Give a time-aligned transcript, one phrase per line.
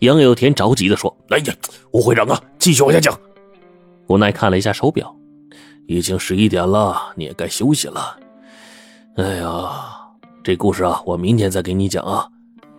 [0.00, 1.54] 杨有田着急的说：“哎呀，
[1.92, 3.18] 吴会长啊，继续往下讲。”
[4.08, 5.14] 无奈看了一下手表，
[5.86, 8.18] 已经十一点了，你也该休息了。
[9.16, 9.70] 哎呀，
[10.44, 12.28] 这故事啊，我明天再给你讲啊。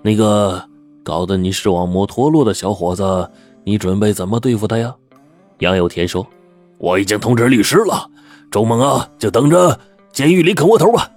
[0.04, 0.64] 那个
[1.04, 3.30] 搞得你视网膜脱落的小伙子，
[3.64, 4.94] 你准备怎么对付他呀？
[5.60, 6.26] 杨有田说
[6.78, 8.10] ：“我已经通知律师了，
[8.52, 9.78] 周猛啊，就等着
[10.14, 11.10] 监狱里啃窝头吧。”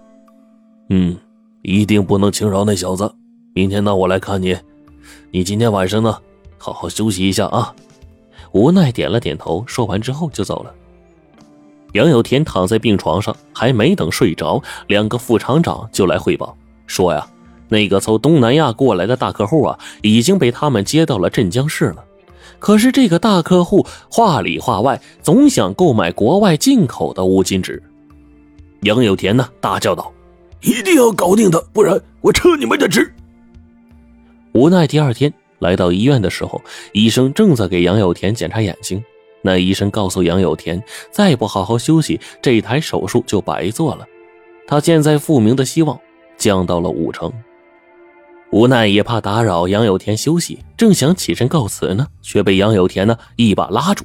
[0.88, 1.16] 嗯，
[1.62, 3.14] 一定不能轻饶那小子。
[3.54, 4.56] 明天呢，我来看你。
[5.32, 6.18] 你今天晚上呢，
[6.58, 7.73] 好好休息一下啊。
[8.50, 10.74] 无奈点了点头，说完之后就走了。
[11.92, 16.56] 杨有田躺在病床上，还没等睡着，两个副厂长就来汇报
[16.88, 17.24] 说呀，
[17.69, 22.05] 那个从东南亚过来的大客户啊，已经被他们接到了镇江市了。
[22.58, 27.80] 可是这个大客户话里话外总想购买国外进口的乌金纸。
[28.83, 30.12] 杨有田呢，大叫道
[30.60, 33.14] ：“一定要搞定他，不然我撤你们的职！”
[34.52, 36.60] 无奈，第二天来到医院的时候，
[36.92, 39.02] 医生正在给杨有田检查眼睛。
[39.42, 44.06] 那医生告诉杨有田，再不好好休息，这台手术就白做了。
[44.66, 45.98] 他现在复明的希望
[46.36, 47.33] 降到了五成。
[48.50, 54.05] 无奈也怕打扰杨有田休息，正想起身告辞呢，却被杨有田呢一把拉住。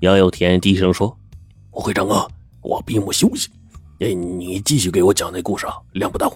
[0.00, 1.14] 杨有田低声说
[1.70, 2.26] ：“会长啊，
[2.62, 3.48] 我闭目休息，
[3.98, 6.32] 哎，你继续给我讲那故事啊，两不耽误。”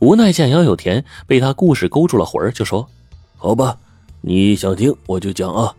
[0.00, 2.88] 无奈见杨有田被他故事勾住了魂就说
[3.36, 3.78] ：“好吧，
[4.22, 5.74] 你想听我就讲啊。”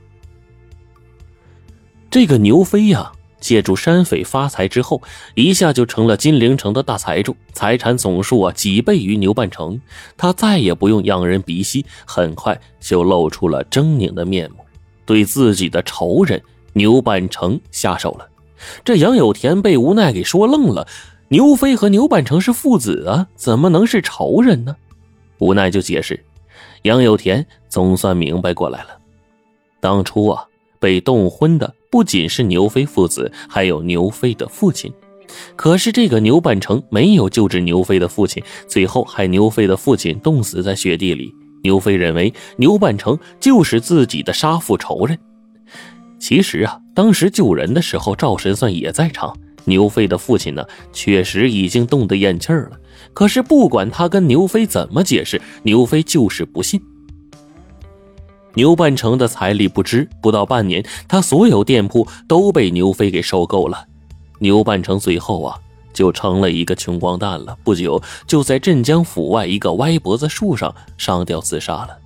[2.11, 5.01] 这个牛飞呀，借助山匪发财之后，
[5.33, 9.81] 一下就成了金陵城的大财主，财产总数啊几倍于牛半城。
[10.15, 14.57] 他再也不用仰人鼻息，很快就露出了狰狞的面目，
[15.03, 16.39] 对自己的仇人
[16.73, 18.29] 牛半城下手了。
[18.85, 20.87] 这杨有田被无奈给说愣了。
[21.31, 24.75] 牛飞和牛半成是父子啊，怎么能是仇人呢？
[25.37, 26.21] 无奈就解释，
[26.81, 28.89] 杨有田总算明白过来了。
[29.79, 30.43] 当初啊，
[30.77, 34.91] 被冻昏的不仅是牛飞父子，还有牛飞的父亲。
[35.55, 41.33] 可是这个牛半成没有救治牛飞的父亲，最后害牛飞的父亲冻死在雪地里。
[41.63, 45.17] 牛飞认为牛半成就是自己的杀父仇人。
[46.19, 49.33] 其实啊，当时救人的时候，赵神算也在场。
[49.65, 52.77] 牛飞的父亲呢，确实已经冻得咽气儿了。
[53.13, 56.81] 可是不管他跟牛飞怎么解释，牛飞就是不信。
[58.53, 63.85] 牛半城的财力不支，不到半年，他所有店铺都被牛飞给收购了。
[64.39, 65.57] 牛半城最后啊，
[65.93, 67.57] 就成了一个穷光蛋了。
[67.63, 71.97] 不久，就在镇江府外一个歪脖子树上上吊自杀了。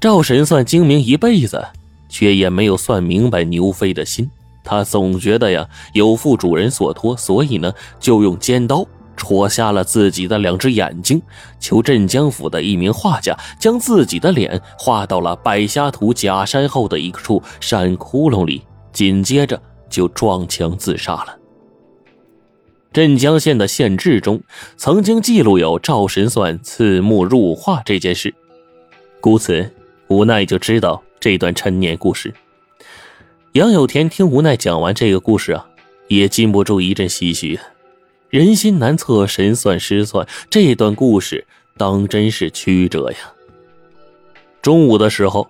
[0.00, 1.64] 赵神算精明一辈子，
[2.08, 4.30] 却也没有算明白牛飞的心。
[4.64, 8.86] 他总觉得呀，有负主人所托，所以呢，就用尖刀
[9.16, 11.20] 戳瞎了自己的两只眼睛，
[11.60, 18.62] 求镇江府的一名画家将自己的脸画到了百虾图假山后的一处山窟窿里，
[18.92, 21.36] 紧接着就撞墙自杀了。
[22.92, 24.42] 镇江县的县志中
[24.76, 28.34] 曾经记录有赵神算刺目入画这件事，
[29.20, 29.70] 故此
[30.08, 32.32] 无奈就知道这段陈年故事。
[33.52, 35.66] 杨有田听无奈讲完这个故事啊，
[36.08, 37.60] 也禁不住一阵唏嘘。
[38.30, 41.46] 人心难测，神算失算，这段故事
[41.76, 43.18] 当真是曲折呀。
[44.62, 45.46] 中午的时候，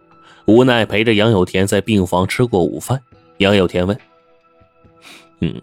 [0.47, 3.01] 无奈陪着杨有田在病房吃过午饭。
[3.37, 3.97] 杨有田问
[5.39, 5.63] ：“嗯，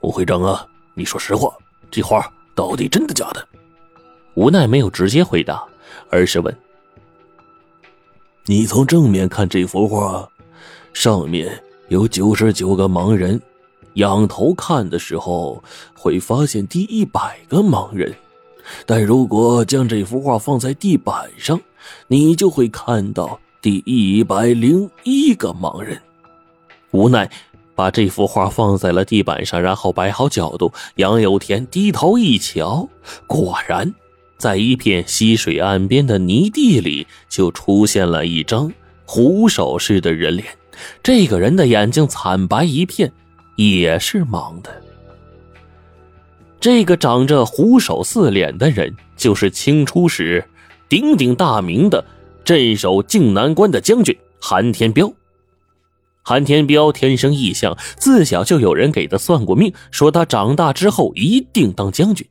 [0.00, 0.64] 吴会长啊，
[0.94, 1.52] 你说实话，
[1.90, 3.44] 这画到底真的假的？”
[4.34, 5.64] 无奈没有直接回答，
[6.08, 6.56] 而是问
[8.46, 10.30] ：“你从正面看这幅画？”
[10.92, 13.40] 上面有九十九个盲人，
[13.94, 15.62] 仰头看的时候
[15.94, 18.14] 会发现第一百个盲人，
[18.84, 21.60] 但如果将这幅画放在地板上，
[22.06, 26.00] 你就会看到第一百零一个盲人。
[26.90, 27.30] 无奈
[27.74, 30.72] 把这幅画放在了地板上，然后摆好角度。
[30.96, 32.88] 杨有田低头一瞧，
[33.26, 33.94] 果然，
[34.36, 38.72] 在一片溪水岸边的泥地里，就出现了一张
[39.04, 40.46] 虎首式的人脸。
[41.02, 43.12] 这个人的眼睛惨白一片，
[43.56, 44.70] 也是盲的。
[46.60, 50.44] 这个长着虎首四脸的人，就是清初时
[50.88, 52.04] 鼎鼎大名的
[52.44, 55.12] 镇守靖南关的将军韩天彪。
[56.22, 62.26] 韩天彪天生异相，自小就有人给他算过命，说他长大之后一定当将军。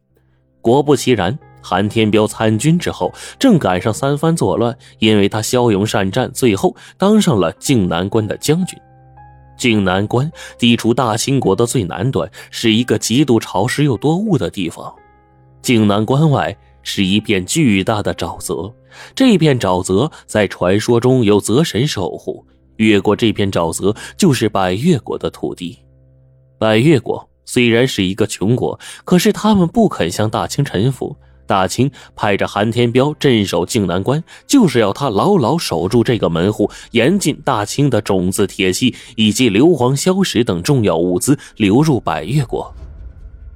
[0.62, 1.40] 果不其然。
[1.68, 8.80] 韩天彪参军之后，正赶上三藩作乱，因为他骁勇善战，最后当上了靖南关的将军。
[9.58, 14.96] 靖南关地处大清国的最南端，是一个极度潮湿又多雾的地方。
[15.62, 18.74] 靖南关外是一片巨大的沼泽，
[19.14, 22.46] 这片沼泽在传说中有泽神守护，
[22.78, 25.78] 越过这片沼泽就是百越国的土地。
[26.58, 31.18] 百越国虽然是一个穷国，可是他们不肯向大清臣服。
[31.48, 42.72] 大清派着韩天彪镇守靖南关，就是要他牢牢守住这个门户，严禁大清的种子、铁器以及硫磺、硝石等重要物资流入百越国。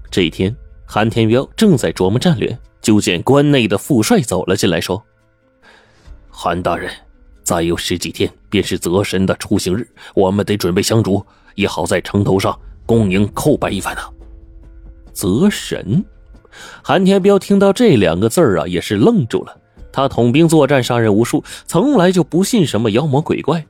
[0.10, 0.56] 这一天，
[0.86, 5.04] 韩天彪正在琢磨战略，就见关内的副帅走了进来，说
[6.32, 6.92] ：“韩大人，
[7.44, 11.24] 再有十几天便是泽神的出行日，我们得准备香烛，
[11.56, 14.02] 也好在城头上。”恭迎叩拜一番呢。
[15.14, 16.04] 泽神，
[16.84, 19.58] 韩天彪听到这两个字儿啊，也是愣住了。
[19.92, 23.66] 他统兵作战，杀人无数，从来就不信什么妖魔鬼怪。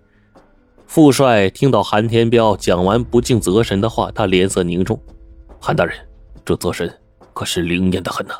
[0.85, 4.99] 副帅听到韩天彪讲完不敬泽神的话，他脸色凝重。
[5.59, 5.95] 韩大人，
[6.43, 6.93] 这泽神
[7.33, 8.33] 可是灵验的很呐。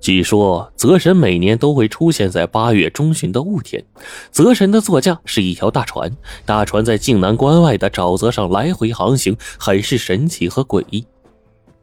[0.00, 3.84] 据说泽神每年都会出现在八月中旬的雾天，
[4.30, 6.10] 泽神的座驾是一条大船，
[6.46, 11.06] 大船在靖南关外的沼泽上来回航行，很是神奇和诡异。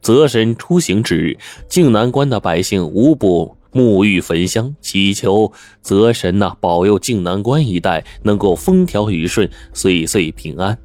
[0.00, 5.52] 泽神出行之日，靖南关的百姓无不沐浴焚香，祈求
[5.82, 10.78] 泽神呐保佑靖南关一带能够风调雨顺，岁岁平安。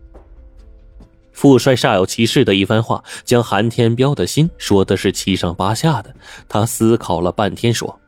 [1.31, 6.13] 傅帅煞有其事的一番话，将韩天彪的心说的是七上八下的。
[6.48, 8.00] 他思考了半天，说：“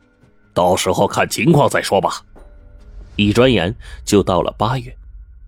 [0.54, 2.22] 到时候看情况再说吧。”
[3.16, 3.74] 一转眼
[4.04, 4.94] 就到了八月。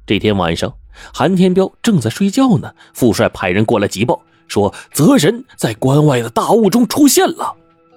[0.07, 0.75] 这天晚上，
[1.13, 2.73] 韩天彪正在睡觉呢。
[2.95, 7.55] 傅帅派人过来急报，说：“泽神在关外的大雾中出现了。”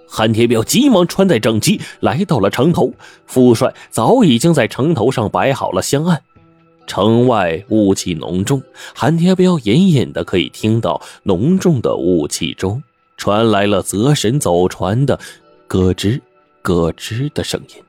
[0.07, 2.93] 韩天彪急忙穿戴整齐，来到了城头。
[3.25, 6.21] 副帅早已经在城头上摆好了香案。
[6.85, 8.61] 城外雾气浓重，
[8.93, 12.83] 韩天彪隐隐的可以听到浓重的雾气中
[13.15, 15.17] 传来了泽神走船的
[15.67, 16.19] 咯吱
[16.61, 17.81] 咯吱的声音。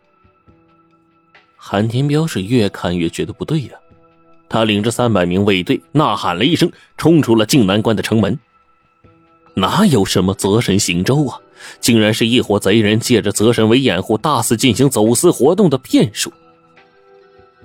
[1.57, 3.71] 韩天彪是越看越觉得不对呀，
[4.49, 8.39] 他领着三百名卫队呐喊了一声，冲出了靖南关的城门。
[9.55, 11.39] 哪有什么泽神行舟啊，
[11.81, 16.33] 竟然是一伙贼人借着泽神为掩护，大肆进行走私活动的骗术。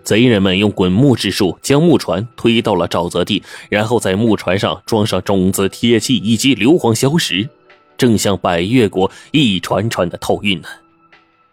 [0.03, 7.49] 贼人们用滚木之术将木船推到了沼泽地，然后在木船上装上种子、铁器以及硫磺、硝石，
[7.97, 10.67] 正向百越国一船船的偷运呢。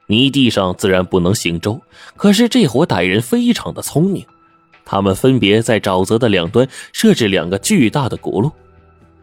[0.07, 1.81] 泥地上自然不能行舟，
[2.15, 4.25] 可是这伙歹人非常的聪明，
[4.85, 8.53] 他们分别在沼泽的两端设置两个巨大的轱辘，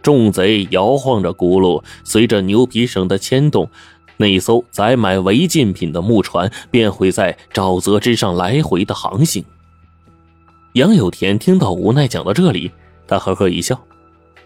[0.02, 3.70] 众贼摇晃着轱辘，随着牛皮绳的牵动。
[4.18, 9.44] 那艘载满违禁品的木船便会在沼泽之上来回的航行。
[10.74, 12.72] 杨有田听到无奈讲到这里，
[13.08, 13.82] 他呵呵一笑：“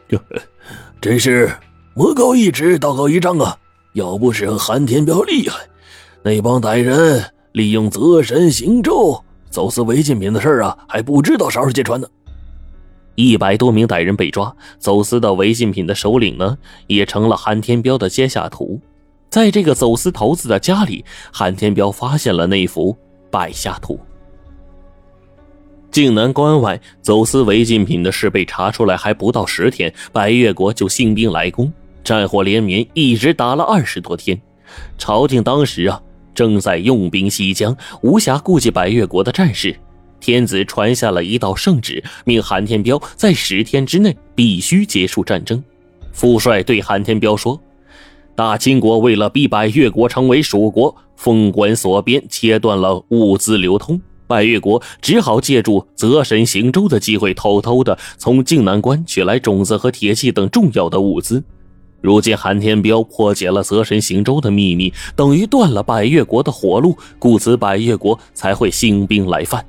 [0.10, 0.20] 哟
[1.02, 1.52] 真是
[1.94, 3.58] 魔高一尺，道高一丈啊！
[3.94, 5.68] 要不是韩天彪厉害，
[6.24, 12.08] 那帮歹人利用泽神行舟走私违禁品的事啊，还不知道啥时候揭穿呢。”
[13.16, 16.58] 一百多名歹人被抓，走私的违禁品的首领呢，
[16.88, 18.80] 也成了韩天彪的阶下徒。
[19.30, 22.96] 在这个走私头子的家里，韩天彪发现了那幅
[23.32, 24.00] 败下图。
[25.92, 31.72] 靖南关外走私违禁品的事被查出来，还不到十天，百越国就兴兵来攻，
[32.04, 34.40] 战火连绵，一直打了二十多天。
[34.98, 36.02] 朝廷当时啊，
[36.34, 39.74] 正在用兵西江，无暇顾及百越国的战事。
[40.26, 45.64] 天子传下了一道圣旨，命韩天彪在十天之内必须结束战争。
[46.12, 47.62] 副帅对韩天彪说。
[48.36, 54.02] 大清国为了逼百越国成为属国，封关锁边，切断了物资流通。
[54.26, 61.44] 百越国只好借助泽神行舟的机会，偷偷的从靖南关取来种子和铁器等重要的物资。
[62.02, 69.64] 如今韩天彪破解了泽神行舟的秘密，等于断了百越国的活路，故此百越国才会兴兵来犯。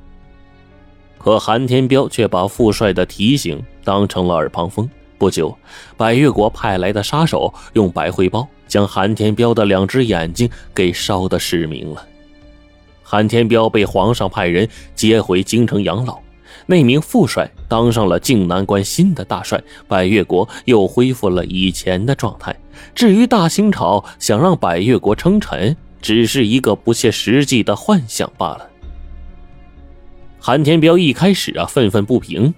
[1.26, 4.88] 可韩天彪却把副帅的提醒当成了耳旁风。
[5.18, 5.59] 不久，
[5.97, 12.06] 百越国派来的杀手用白灰包将韩天彪的两只眼睛给烧得失明了。
[13.02, 16.21] 韩天彪被皇上派人接回京城养老，
[16.64, 22.54] 那名副帅当上了靖南关新的大帅，百越国又恢复了以前的状态。
[22.95, 28.71] 至于大清朝想让百越国称臣，只是一个不切实际的幻想罢了。
[30.46, 32.54] 韩天彪一开始啊愤愤不平，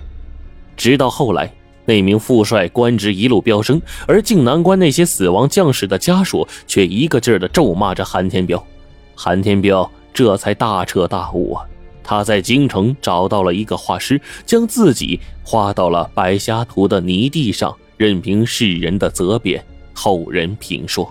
[0.76, 1.50] 直到后来。
[1.86, 8.62] 那名副帅官职一路飙升，而靖南关那些死亡将士的家属却一个劲儿的咒骂着韩天彪。
[9.14, 11.64] 韩天彪这才大彻大悟啊！
[12.04, 19.64] 他在京城找到了一个画师，将自己画到了白虾图的泥地上，任凭世人的责贬，
[19.94, 21.10] 后人评说。